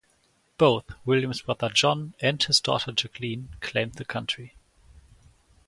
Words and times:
Both 0.57 0.95
William's 1.05 1.43
brother 1.43 1.69
John 1.69 2.15
and 2.19 2.41
his 2.41 2.59
daughter 2.59 2.91
Jacqueline 2.91 3.55
claimed 3.59 3.93
the 3.93 4.03
county. 4.05 4.55